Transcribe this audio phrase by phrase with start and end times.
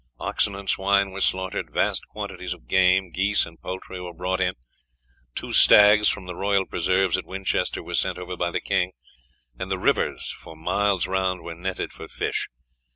[0.19, 4.55] Oxen and swine were slaughtered, vast quantities of game, geese, and poultry were brought in,
[5.35, 8.93] two stags from the royal preserves at Winchester were sent over by the king,
[9.59, 12.49] and the rivers for miles round were netted for fish.